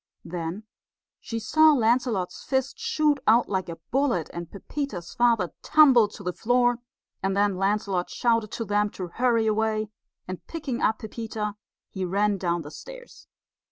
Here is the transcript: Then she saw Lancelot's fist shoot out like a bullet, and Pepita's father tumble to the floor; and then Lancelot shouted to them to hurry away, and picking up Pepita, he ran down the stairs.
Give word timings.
Then 0.25 0.63
she 1.19 1.37
saw 1.37 1.73
Lancelot's 1.73 2.43
fist 2.43 2.79
shoot 2.79 3.19
out 3.27 3.47
like 3.47 3.69
a 3.69 3.75
bullet, 3.91 4.31
and 4.33 4.49
Pepita's 4.49 5.13
father 5.13 5.53
tumble 5.61 6.07
to 6.07 6.23
the 6.23 6.33
floor; 6.33 6.79
and 7.21 7.37
then 7.37 7.55
Lancelot 7.55 8.09
shouted 8.09 8.49
to 8.53 8.65
them 8.65 8.89
to 8.97 9.09
hurry 9.09 9.45
away, 9.45 9.91
and 10.27 10.43
picking 10.47 10.81
up 10.81 10.97
Pepita, 10.97 11.53
he 11.91 12.03
ran 12.03 12.39
down 12.39 12.63
the 12.63 12.71
stairs. 12.71 13.27